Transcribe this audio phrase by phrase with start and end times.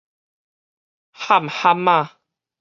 [1.19, 2.15] 譀譀仔